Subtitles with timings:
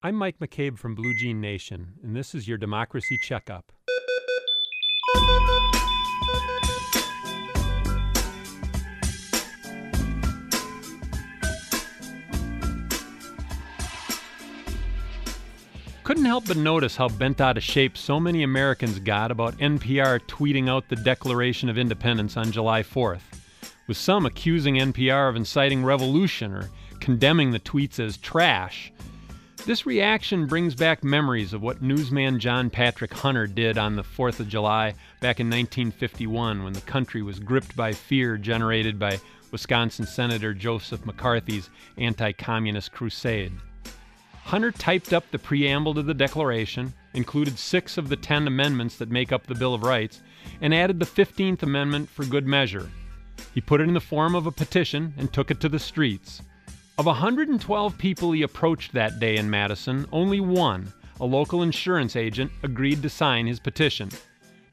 [0.00, 3.72] I'm Mike McCabe from Blue Jean Nation, and this is your Democracy Checkup.
[16.04, 20.20] Couldn't help but notice how bent out of shape so many Americans got about NPR
[20.28, 23.22] tweeting out the Declaration of Independence on July 4th,
[23.88, 26.70] with some accusing NPR of inciting revolution or
[27.00, 28.92] condemning the tweets as trash
[29.64, 34.40] this reaction brings back memories of what newsman John Patrick Hunter did on the 4th
[34.40, 39.20] of July back in 1951 when the country was gripped by fear generated by
[39.50, 43.52] Wisconsin Senator Joseph McCarthy's anti communist crusade.
[44.44, 49.10] Hunter typed up the preamble to the Declaration, included six of the ten amendments that
[49.10, 50.22] make up the Bill of Rights,
[50.60, 52.90] and added the 15th Amendment for good measure.
[53.52, 56.42] He put it in the form of a petition and took it to the streets.
[56.98, 62.50] Of 112 people he approached that day in Madison, only one, a local insurance agent,
[62.64, 64.10] agreed to sign his petition.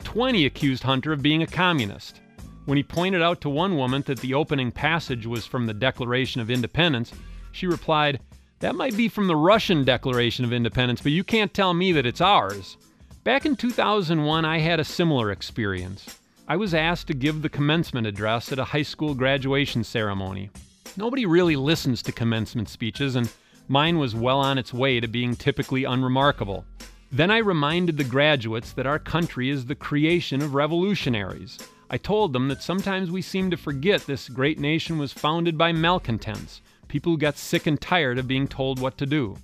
[0.04, 2.22] 20 accused Hunter of being a communist.
[2.66, 6.42] When he pointed out to one woman that the opening passage was from the Declaration
[6.42, 7.12] of Independence,
[7.52, 8.20] she replied,
[8.58, 12.08] That might be from the Russian Declaration of Independence, but you can't tell me that
[12.08, 12.78] it's ours.
[13.24, 16.20] Back in 2001, I had a similar experience.
[16.48, 20.50] I was asked to give the commencement address at a high school graduation ceremony.
[20.98, 23.30] Nobody really listens to commencement speeches, and
[23.68, 26.64] mine was well on its way to being typically unremarkable.
[27.12, 31.60] Then I reminded the graduates that our country is the creation of revolutionaries.
[31.90, 35.74] I told them that sometimes we seem to forget this great nation was founded by
[35.74, 39.38] malcontents, people who got sick and tired of being told what to do.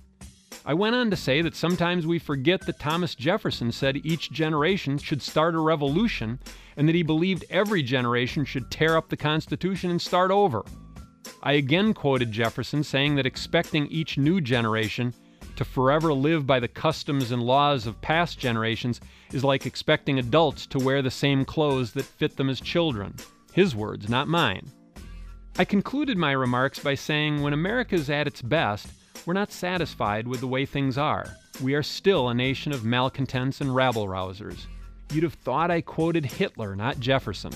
[0.64, 4.96] I went on to say that sometimes we forget that Thomas Jefferson said each generation
[4.96, 6.38] should start a revolution
[6.78, 10.64] and that he believed every generation should tear up the Constitution and start over.
[11.42, 15.14] I again quoted Jefferson saying that expecting each new generation
[15.56, 19.00] to forever live by the customs and laws of past generations
[19.32, 23.14] is like expecting adults to wear the same clothes that fit them as children.
[23.52, 24.70] His words, not mine.
[25.58, 28.86] I concluded my remarks by saying when America is at its best,
[29.26, 31.36] we're not satisfied with the way things are.
[31.62, 34.66] We are still a nation of malcontents and rabble rousers.
[35.12, 37.52] You'd have thought I quoted Hitler, not Jefferson.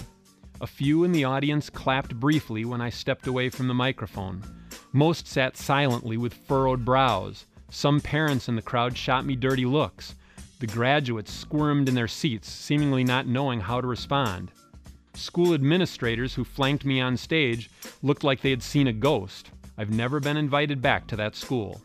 [0.60, 4.42] A few in the audience clapped briefly when I stepped away from the microphone.
[4.90, 7.44] Most sat silently with furrowed brows.
[7.70, 10.14] Some parents in the crowd shot me dirty looks.
[10.60, 14.50] The graduates squirmed in their seats, seemingly not knowing how to respond.
[15.12, 17.68] School administrators who flanked me on stage
[18.02, 19.50] looked like they had seen a ghost.
[19.76, 21.82] I've never been invited back to that school.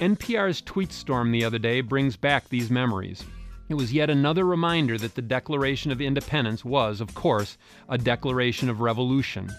[0.00, 3.24] NPR's tweet storm the other day brings back these memories.
[3.68, 8.68] It was yet another reminder that the Declaration of Independence was, of course, a declaration
[8.68, 9.52] of revolution.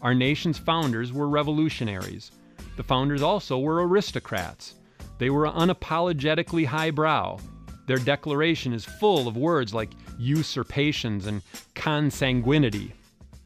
[0.00, 2.30] Our nation's founders were revolutionaries.
[2.76, 4.76] The founders also were aristocrats.
[5.18, 7.38] They were unapologetically highbrow.
[7.86, 11.42] Their declaration is full of words like usurpations and
[11.74, 12.92] consanguinity.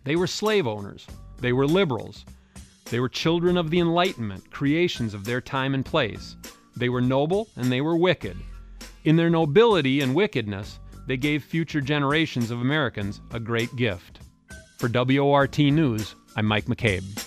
[0.05, 1.07] They were slave owners.
[1.39, 2.25] They were liberals.
[2.91, 6.37] They were children of the Enlightenment, creations of their time and place.
[6.77, 8.37] They were noble and they were wicked.
[9.07, 14.19] In their nobility and wickedness, they gave future generations of Americans a great gift.
[14.79, 17.26] For WORT News, I'm Mike McCabe.